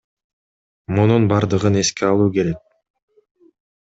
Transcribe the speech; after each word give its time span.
Мунун 0.99 1.27
бардыгын 1.33 1.77
эске 1.81 2.07
алуу 2.07 2.31
керек. 2.39 2.57